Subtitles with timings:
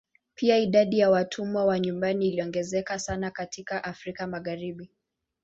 [0.35, 4.89] Pia idadi ya watumwa wa nyumbani iliongezeka sana katika Afrika Magharibi.